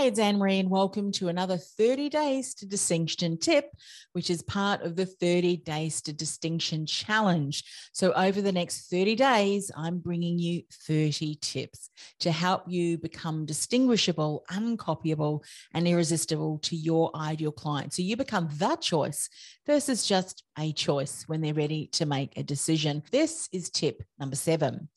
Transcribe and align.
Hey, 0.00 0.06
it's 0.06 0.18
Anne 0.18 0.38
Marie, 0.38 0.60
and 0.60 0.70
welcome 0.70 1.12
to 1.12 1.28
another 1.28 1.58
30 1.58 2.08
Days 2.08 2.54
to 2.54 2.66
Distinction 2.66 3.36
tip, 3.36 3.70
which 4.14 4.30
is 4.30 4.40
part 4.40 4.80
of 4.80 4.96
the 4.96 5.04
30 5.04 5.58
Days 5.58 6.00
to 6.00 6.14
Distinction 6.14 6.86
challenge. 6.86 7.64
So, 7.92 8.10
over 8.14 8.40
the 8.40 8.50
next 8.50 8.88
30 8.88 9.14
days, 9.16 9.70
I'm 9.76 9.98
bringing 9.98 10.38
you 10.38 10.62
30 10.86 11.34
tips 11.42 11.90
to 12.20 12.32
help 12.32 12.64
you 12.66 12.96
become 12.96 13.44
distinguishable, 13.44 14.42
uncopyable, 14.50 15.44
and 15.74 15.86
irresistible 15.86 16.60
to 16.60 16.76
your 16.76 17.14
ideal 17.14 17.52
client. 17.52 17.92
So, 17.92 18.00
you 18.00 18.16
become 18.16 18.48
the 18.56 18.76
choice 18.76 19.28
versus 19.66 20.06
just 20.06 20.44
a 20.58 20.72
choice 20.72 21.24
when 21.26 21.42
they're 21.42 21.52
ready 21.52 21.88
to 21.88 22.06
make 22.06 22.38
a 22.38 22.42
decision. 22.42 23.02
This 23.12 23.50
is 23.52 23.68
tip 23.68 24.02
number 24.18 24.36
seven. 24.36 24.88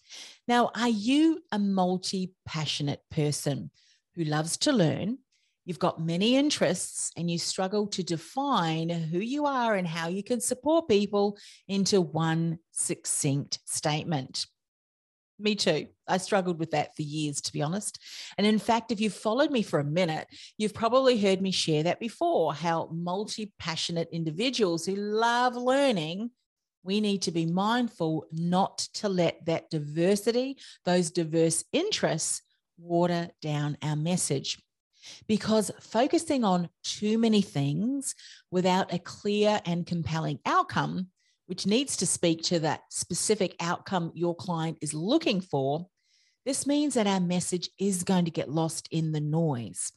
Now, 0.47 0.71
are 0.73 0.87
you 0.87 1.43
a 1.51 1.59
multi 1.59 2.31
passionate 2.45 3.01
person? 3.11 3.69
Who 4.15 4.23
loves 4.23 4.57
to 4.57 4.71
learn, 4.71 5.17
you've 5.65 5.79
got 5.79 6.01
many 6.01 6.35
interests, 6.35 7.11
and 7.17 7.29
you 7.29 7.37
struggle 7.37 7.87
to 7.87 8.03
define 8.03 8.89
who 8.89 9.19
you 9.19 9.45
are 9.45 9.75
and 9.75 9.87
how 9.87 10.07
you 10.07 10.23
can 10.23 10.41
support 10.41 10.87
people 10.87 11.37
into 11.67 12.01
one 12.01 12.59
succinct 12.71 13.59
statement. 13.65 14.45
Me 15.39 15.55
too. 15.55 15.87
I 16.07 16.17
struggled 16.17 16.59
with 16.59 16.71
that 16.71 16.95
for 16.95 17.01
years, 17.01 17.41
to 17.41 17.53
be 17.53 17.61
honest. 17.61 17.99
And 18.37 18.45
in 18.45 18.59
fact, 18.59 18.91
if 18.91 19.01
you've 19.01 19.13
followed 19.13 19.51
me 19.51 19.63
for 19.63 19.79
a 19.79 19.83
minute, 19.83 20.27
you've 20.57 20.73
probably 20.73 21.19
heard 21.19 21.41
me 21.41 21.51
share 21.51 21.83
that 21.83 21.99
before 21.99 22.53
how 22.53 22.89
multi 22.91 23.51
passionate 23.57 24.09
individuals 24.11 24.85
who 24.85 24.95
love 24.95 25.55
learning 25.55 26.29
we 26.83 26.99
need 26.99 27.21
to 27.23 27.31
be 27.31 27.45
mindful 27.45 28.25
not 28.31 28.77
to 28.93 29.09
let 29.09 29.45
that 29.45 29.69
diversity, 29.69 30.57
those 30.85 31.11
diverse 31.11 31.63
interests, 31.71 32.41
water 32.77 33.29
down 33.41 33.77
our 33.81 33.95
message 33.95 34.59
because 35.27 35.71
focusing 35.79 36.43
on 36.43 36.69
too 36.83 37.17
many 37.17 37.41
things 37.41 38.15
without 38.51 38.93
a 38.93 38.99
clear 38.99 39.61
and 39.65 39.85
compelling 39.85 40.39
outcome, 40.45 41.07
which 41.47 41.67
needs 41.67 41.97
to 41.97 42.05
speak 42.05 42.41
to 42.43 42.59
that 42.59 42.81
specific 42.89 43.55
outcome 43.59 44.11
your 44.13 44.35
client 44.35 44.77
is 44.81 44.93
looking 44.93 45.41
for, 45.41 45.87
this 46.45 46.67
means 46.67 46.93
that 46.93 47.07
our 47.07 47.19
message 47.19 47.69
is 47.79 48.03
going 48.03 48.25
to 48.25 48.31
get 48.31 48.49
lost 48.49 48.87
in 48.91 49.11
the 49.11 49.21
noise. 49.21 49.91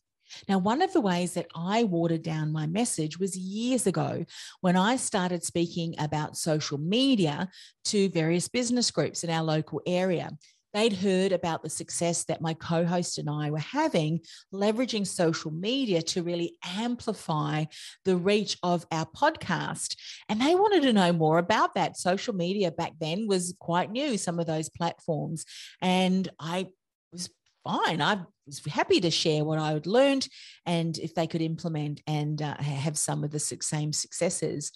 Now, 0.49 0.59
one 0.59 0.83
of 0.83 0.93
the 0.93 1.01
ways 1.01 1.35
that 1.35 1.47
I 1.55 1.85
watered 1.85 2.23
down 2.23 2.53
my 2.53 2.67
message 2.67 3.19
was 3.19 3.37
years 3.37 3.87
ago 3.87 4.25
when 4.61 4.77
I 4.77 4.97
started 4.97 5.45
speaking 5.45 5.95
about 5.99 6.37
social 6.37 6.79
media 6.79 7.49
to 7.87 8.09
various 8.09 8.49
business 8.49 8.91
groups 8.91 9.23
in 9.23 9.31
our 9.31 9.45
local 9.45 9.81
area 9.87 10.31
they'd 10.75 10.92
heard 10.92 11.33
about 11.33 11.62
the 11.62 11.70
success 11.70 12.25
that 12.25 12.41
my 12.41 12.55
co 12.55 12.84
host 12.84 13.19
and 13.19 13.31
I 13.31 13.50
were 13.50 13.59
having, 13.59 14.21
leveraging 14.53 15.06
social 15.06 15.50
media 15.50 16.03
to 16.03 16.22
really 16.22 16.56
amplify 16.65 17.65
the 18.04 18.16
reach 18.16 18.59
of 18.62 18.87
our 18.91 19.06
podcast. 19.06 19.97
And 20.28 20.41
they 20.41 20.55
wanted 20.55 20.82
to 20.82 20.93
know 20.93 21.12
more 21.12 21.38
about 21.38 21.75
that. 21.75 21.97
Social 21.97 22.34
media 22.34 22.71
back 22.71 22.93
then 23.00 23.26
was 23.26 23.55
quite 23.59 23.91
new, 23.91 24.19
some 24.19 24.38
of 24.38 24.47
those 24.47 24.69
platforms. 24.69 25.44
And 25.81 26.28
I 26.38 26.66
was 27.12 27.31
fine. 27.65 28.00
I 28.00 28.21
was 28.47 28.65
happy 28.65 29.00
to 29.00 29.10
share 29.10 29.44
what 29.44 29.59
I 29.59 29.72
had 29.72 29.87
learned 29.87 30.28
and 30.65 30.97
if 30.99 31.15
they 31.15 31.26
could 31.26 31.43
implement 31.43 32.03
and 32.06 32.41
uh, 32.41 32.56
have 32.62 32.97
some 32.97 33.25
of 33.25 33.31
the 33.31 33.41
same 33.41 33.93
successes. 33.93 34.72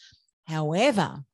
However, 0.46 1.24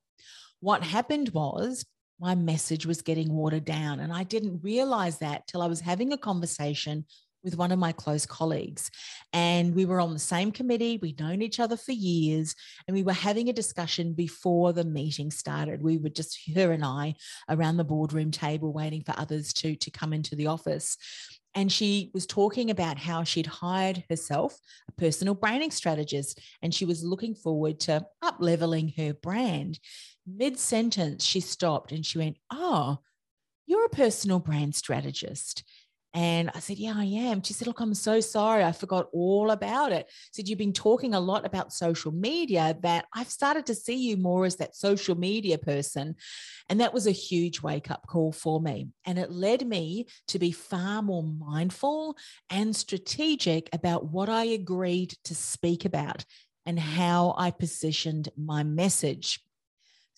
what 0.61 0.83
happened 0.83 1.31
was 1.31 1.85
my 2.19 2.35
message 2.35 2.87
was 2.87 3.03
getting 3.03 3.33
watered 3.33 3.65
down. 3.65 4.01
And 4.01 4.13
I 4.13 4.23
didn't 4.23 4.63
realize 4.63 5.19
that 5.19 5.47
till 5.47 5.63
I 5.63 5.67
was 5.67 5.81
having 5.81 6.13
a 6.13 6.19
conversation 6.19 7.05
with 7.47 7.57
one 7.57 7.71
of 7.71 7.79
my 7.79 7.93
close 7.93 8.27
colleagues. 8.27 8.91
And 9.33 9.75
we 9.75 9.85
were 9.85 10.01
on 10.01 10.13
the 10.13 10.19
same 10.19 10.51
committee. 10.51 10.99
We'd 11.01 11.21
known 11.21 11.43
each 11.43 11.61
other 11.61 11.77
for 11.77 11.93
years. 11.93 12.55
And 12.87 12.95
we 12.95 13.05
were 13.05 13.13
having 13.13 13.49
a 13.49 13.53
discussion 13.53 14.15
before 14.15 14.73
the 14.73 14.85
meeting 14.85 15.31
started. 15.31 15.81
We 15.81 15.99
were 15.99 16.09
just 16.09 16.39
her 16.55 16.73
and 16.73 16.85
I 16.85 17.15
around 17.49 17.77
the 17.77 17.85
boardroom 17.85 18.33
table 18.33 18.73
waiting 18.73 19.03
for 19.03 19.15
others 19.17 19.53
to, 19.55 19.77
to 19.77 19.91
come 19.91 20.13
into 20.13 20.35
the 20.35 20.49
office. 20.49 20.97
And 21.55 21.73
she 21.73 22.11
was 22.13 22.27
talking 22.27 22.71
about 22.71 22.99
how 22.99 23.25
she'd 23.25 23.47
hired 23.47 24.05
herself 24.11 24.59
a 24.89 24.93
personal 24.93 25.35
branding 25.35 25.71
strategist 25.71 26.39
and 26.61 26.75
she 26.75 26.85
was 26.85 27.03
looking 27.03 27.35
forward 27.35 27.81
to 27.81 28.05
up 28.21 28.37
leveling 28.41 28.93
her 28.99 29.15
brand 29.15 29.79
mid 30.27 30.59
sentence, 30.59 31.25
she 31.25 31.41
stopped 31.41 31.93
and 31.93 32.05
she 32.05 32.19
went, 32.19 32.37
Oh, 32.51 32.99
you're 33.67 33.87
a 33.87 33.91
personal 33.91 34.39
brand 34.39 34.75
strategist. 34.75 35.65
And 36.17 36.51
I 36.55 36.61
said, 36.61 36.79
Yeah, 36.79 36.95
I 36.97 37.05
am. 37.05 37.43
She 37.43 37.53
said, 37.53 37.69
Look, 37.69 37.79
I'm 37.79 37.93
so 37.93 38.21
sorry. 38.21 38.65
I 38.65 38.73
forgot 38.73 39.09
all 39.13 39.51
about 39.51 39.93
it. 39.93 40.11
said, 40.33 40.49
You've 40.49 40.59
been 40.59 40.73
talking 40.73 41.13
a 41.13 41.21
lot 41.21 41.45
about 41.45 41.75
social 41.75 42.11
media, 42.11 42.75
that 42.81 43.05
I've 43.13 43.29
started 43.29 43.67
to 43.67 43.75
see 43.75 43.97
you 43.97 44.17
more 44.17 44.47
as 44.47 44.57
that 44.57 44.75
social 44.75 45.15
media 45.15 45.59
person. 45.59 46.15
And 46.71 46.81
that 46.81 46.95
was 46.95 47.07
a 47.07 47.13
huge 47.13 47.61
wake 47.61 47.91
up 47.91 48.07
call 48.07 48.33
for 48.33 48.63
me. 48.63 48.89
And 49.05 49.19
it 49.19 49.31
led 49.31 49.67
me 49.67 50.07
to 50.29 50.39
be 50.39 50.53
far 50.53 51.03
more 51.03 51.23
mindful 51.23 52.17
and 52.49 52.75
strategic 52.75 53.69
about 53.75 54.07
what 54.07 54.31
I 54.31 54.45
agreed 54.45 55.15
to 55.25 55.35
speak 55.35 55.85
about 55.85 56.25
and 56.65 56.81
how 56.81 57.35
I 57.37 57.51
positioned 57.51 58.31
my 58.39 58.63
message. 58.63 59.41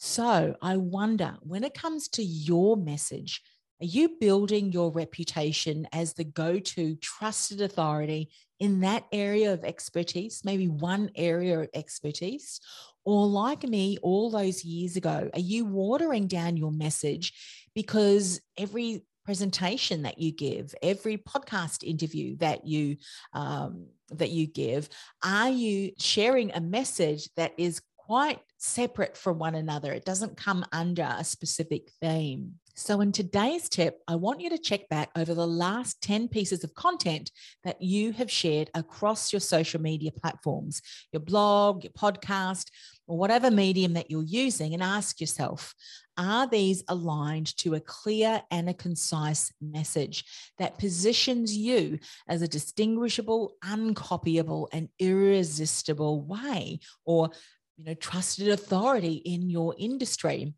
So 0.01 0.55
I 0.63 0.77
wonder 0.77 1.35
when 1.43 1.65
it 1.65 1.75
comes 1.75 2.07
to 2.11 2.23
your 2.23 2.77
message, 2.77 3.43
are 3.81 3.87
you 3.87 4.11
building 4.21 4.71
your 4.71 4.93
reputation 4.93 5.89
as 5.93 6.15
the 6.15 6.23
go 6.23 6.61
to 6.61 6.95
trusted 6.97 7.61
authority 7.61 8.31
in 8.61 8.81
that 8.81 9.07
area 9.11 9.53
of 9.53 9.65
expertise, 9.65 10.43
maybe 10.45 10.69
one 10.69 11.11
area 11.17 11.59
of 11.59 11.69
expertise? 11.75 12.61
Or, 13.05 13.27
like 13.27 13.65
me, 13.65 13.99
all 14.01 14.31
those 14.31 14.65
years 14.65 14.95
ago, 14.95 15.31
are 15.35 15.41
you 15.41 15.65
watering 15.65 16.29
down 16.29 16.57
your 16.57 16.73
message 16.73 17.33
because 17.75 18.41
every 18.57 19.03
presentation 19.25 20.03
that 20.03 20.19
you 20.19 20.31
give, 20.31 20.77
every 20.81 21.19
podcast 21.19 21.83
interview 21.83 22.37
that 22.37 22.67
you 22.67 22.99
um, 23.33 23.89
that 24.11 24.31
you 24.31 24.47
give, 24.47 24.89
are 25.25 25.51
you 25.51 25.91
sharing 25.99 26.53
a 26.53 26.61
message 26.61 27.29
that 27.37 27.53
is 27.59 27.83
quite 28.09 28.41
separate 28.57 29.19
from 29.19 29.39
one 29.39 29.55
another. 29.55 29.93
It 29.93 30.07
doesn't 30.07 30.39
come 30.39 30.65
under 30.73 31.15
a 31.19 31.23
specific 31.23 31.91
theme. 32.01 32.55
So, 32.75 33.03
in 33.03 33.13
today's 33.13 33.69
tip, 33.69 34.01
I 34.09 34.15
want 34.15 34.41
you 34.41 34.49
to 34.51 34.57
check 34.57 34.89
back 34.89 35.11
over 35.15 35.35
the 35.35 35.47
last 35.47 36.01
10 36.01 36.29
pieces 36.29 36.65
of 36.65 36.75
content 36.75 37.31
that 37.65 37.83
you 37.83 38.13
have 38.13 38.31
shared 38.31 38.71
across 38.73 39.31
your 39.33 39.41
social 39.41 39.81
media 39.81 40.11
platforms, 40.11 40.81
your 41.13 41.21
blog, 41.21 41.85
your 41.85 41.93
podcast, 41.93 42.71
or 43.07 43.19
whatever 43.19 43.51
medium 43.51 43.93
that 43.95 44.11
you're 44.11 44.23
using, 44.23 44.73
and 44.73 44.83
ask 44.83 45.21
yourself 45.21 45.75
are 46.19 46.49
these 46.49 46.83
aligned 46.89 47.57
to 47.59 47.75
a 47.75 47.81
clear 47.81 48.43
and 48.51 48.69
a 48.69 48.75
concise 48.75 49.53
message 49.61 50.25
that 50.59 50.79
positions 50.79 51.57
you 51.57 51.99
as 52.29 52.43
a 52.43 52.49
distinguishable, 52.49 53.55
uncopyable, 53.65 54.67
and 54.73 54.89
irresistible 54.99 56.21
way 56.23 56.81
or 57.05 57.31
you 57.79 57.85
know, 57.85 57.95
trusted 57.95 58.49
authority 58.49 59.15
in 59.15 59.49
your 59.49 59.75
industry 59.79 60.53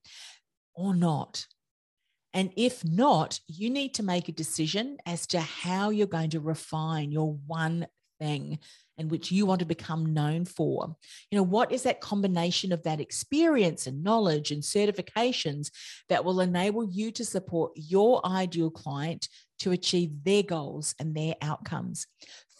or 0.75 0.95
not? 0.95 1.47
And 2.33 2.53
if 2.57 2.85
not, 2.85 3.41
you 3.47 3.71
need 3.71 3.95
to 3.95 4.03
make 4.03 4.29
a 4.29 4.33
decision 4.33 4.97
as 5.05 5.27
to 5.29 5.41
how 5.41 5.91
you're 5.91 6.07
going 6.07 6.31
to 6.31 6.41
refine 6.41 7.13
your 7.13 7.35
one 7.47 7.87
thing 8.21 8.59
and 8.99 9.11
which 9.11 9.33
you 9.33 9.47
want 9.47 9.61
to 9.61 9.67
become 9.67 10.13
known 10.13 10.45
for. 10.45 10.95
You 11.31 11.39
know, 11.39 11.43
what 11.43 11.73
is 11.73 11.83
that 11.85 12.01
combination 12.01 12.71
of 12.71 12.83
that 12.85 13.01
experience 13.01 13.87
and 13.87 14.05
knowledge 14.05 14.51
and 14.51 14.63
certifications 14.63 15.71
that 16.09 16.25
will 16.25 16.41
enable 16.41 16.85
you 16.85 17.11
to 17.13 17.25
support 17.25 17.73
your 17.75 18.25
ideal 18.27 18.71
client 18.71 19.29
to 19.61 19.73
achieve 19.73 20.23
their 20.23 20.43
goals 20.43 20.95
and 21.01 21.15
their 21.15 21.35
outcomes? 21.43 22.07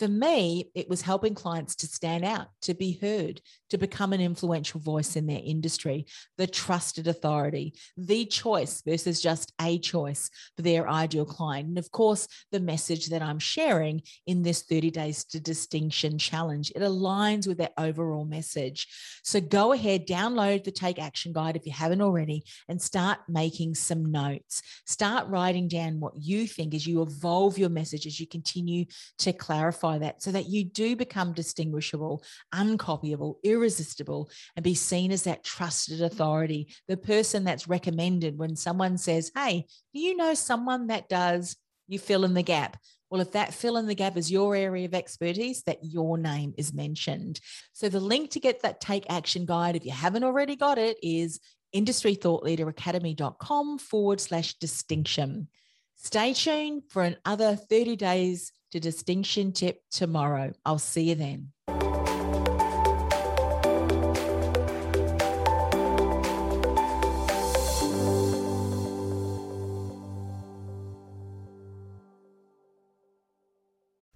For 0.01 0.09
me, 0.09 0.71
it 0.75 0.89
was 0.89 1.03
helping 1.03 1.35
clients 1.35 1.77
to 1.77 1.87
stand 1.87 2.25
out, 2.25 2.47
to 2.63 2.73
be 2.73 2.99
heard, 3.03 3.43
to 3.69 3.77
become 3.77 4.15
an 4.15 4.21
influential 4.23 4.81
voice 4.81 5.15
in 5.15 5.27
their 5.27 5.43
industry, 5.45 6.07
the 6.39 6.47
trusted 6.47 7.07
authority, 7.07 7.75
the 7.99 8.25
choice 8.25 8.81
versus 8.81 9.21
just 9.21 9.53
a 9.61 9.79
choice 9.79 10.31
for 10.57 10.63
their 10.63 10.89
ideal 10.89 11.27
client. 11.27 11.69
And 11.69 11.77
of 11.77 11.91
course, 11.91 12.27
the 12.51 12.61
message 12.61 13.09
that 13.09 13.21
I'm 13.21 13.39
sharing 13.39 14.01
in 14.27 14.41
this 14.41 14.63
30 14.63 14.91
Days 14.91 15.23
to 15.27 15.39
Distinction 15.39 16.17
challenge, 16.17 16.73
it 16.75 16.81
aligns 16.81 17.47
with 17.47 17.59
that 17.59 17.75
overall 17.77 18.25
message. 18.25 18.89
So 19.23 19.39
go 19.39 19.73
ahead, 19.75 20.07
download 20.07 20.65
the 20.65 20.71
Take 20.71 20.99
Action 20.99 21.35
Guide 21.35 21.57
if 21.57 21.67
you 21.67 21.73
haven't 21.73 22.01
already, 22.01 22.43
and 22.71 22.81
start 22.81 23.19
making 23.29 23.75
some 23.75 24.11
notes. 24.11 24.63
Start 24.87 25.29
writing 25.29 25.69
down 25.69 26.01
what 26.01 26.15
you 26.17 26.47
think 26.47 26.73
as 26.73 26.87
you 26.87 27.03
evolve 27.03 27.59
your 27.59 27.69
message, 27.69 28.07
as 28.07 28.19
you 28.19 28.27
continue 28.27 28.87
to 29.19 29.35
clarify 29.35 29.90
that 29.99 30.23
so 30.23 30.33
that 30.33 30.49
you 30.49 30.65
do 30.65 30.97
become 30.97 31.33
distinguishable, 31.33 32.23
uncopyable, 32.55 33.37
irresistible, 33.45 34.31
and 34.57 34.65
be 34.65 34.75
seen 34.75 35.13
as 35.13 35.25
that 35.25 35.45
trusted 35.45 36.03
authority, 36.03 36.75
the 36.89 36.97
person 36.97 37.45
that's 37.45 37.69
recommended 37.69 38.39
when 38.39 38.57
someone 38.57 38.99
says, 38.99 39.31
Hey, 39.35 39.67
do 39.93 40.01
you 40.01 40.17
know 40.17 40.35
someone 40.35 40.89
that 40.89 41.09
does? 41.09 41.57
You 41.89 41.99
fill 41.99 42.25
in 42.25 42.35
the 42.35 42.43
gap. 42.43 42.77
Well, 43.11 43.21
if 43.21 43.33
that 43.33 43.53
fill 43.53 43.77
in 43.77 43.87
the 43.87 43.95
gap 43.97 44.17
is 44.17 44.31
your 44.31 44.55
area 44.55 44.85
of 44.85 44.95
expertise, 44.95 45.65
that 45.65 45.79
your 45.83 46.17
name 46.17 46.55
is 46.57 46.73
mentioned. 46.73 47.41
So 47.73 47.89
the 47.89 47.99
link 47.99 48.31
to 48.31 48.41
get 48.41 48.63
that 48.63 48.81
take 48.81 49.05
action 49.11 49.45
guide, 49.45 49.75
if 49.75 49.85
you 49.85 49.91
haven't 49.91 50.23
already 50.23 50.55
got 50.55 50.79
it, 50.79 50.97
is 51.03 51.41
industrythoughtleaderacademy.com 51.75 53.79
forward 53.79 54.21
slash 54.21 54.55
distinction. 54.55 55.49
Stay 55.97 56.33
tuned 56.33 56.85
for 56.89 57.03
another 57.03 57.57
30 57.57 57.97
days 57.97 58.53
to 58.71 58.81
distinction 58.81 59.53
tip 59.53 59.83
tomorrow. 59.91 60.53
I'll 60.65 60.79
see 60.79 61.11
you 61.11 61.15
then. 61.15 61.53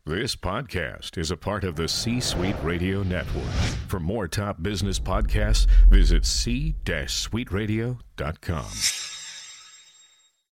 This 0.06 0.36
podcast 0.36 1.16
is 1.18 1.30
a 1.30 1.36
part 1.36 1.64
of 1.64 1.76
the 1.76 1.88
C 1.88 2.20
Suite 2.20 2.56
Radio 2.62 3.02
Network. 3.02 3.50
For 3.88 3.98
more 3.98 4.28
top 4.28 4.62
business 4.62 5.00
podcasts, 5.00 5.66
visit 5.88 6.26
c-suiteradio.com. 6.26 9.03